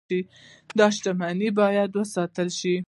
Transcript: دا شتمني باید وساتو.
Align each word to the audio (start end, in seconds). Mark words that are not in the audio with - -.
دا 0.77 0.87
شتمني 0.95 1.49
باید 1.59 1.91
وساتو. 1.99 2.45